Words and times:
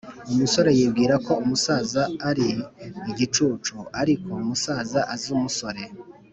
umusore 0.31 0.69
yibwira 0.77 1.15
ko 1.25 1.31
umusaza 1.43 2.01
ari 2.29 2.47
igicucu 3.11 3.75
ariko 4.01 4.29
umusaza 4.41 4.99
azi 5.13 5.29
umusore 5.37 5.83